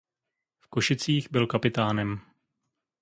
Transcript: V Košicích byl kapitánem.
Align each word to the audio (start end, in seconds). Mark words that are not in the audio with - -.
V 0.59 0.67
Košicích 0.67 1.31
byl 1.31 1.47
kapitánem. 1.47 2.21